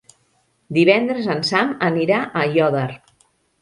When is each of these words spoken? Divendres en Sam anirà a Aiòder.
Divendres 0.77 1.29
en 1.35 1.45
Sam 1.51 1.71
anirà 1.93 2.21
a 2.25 2.29
Aiòder. 2.49 2.91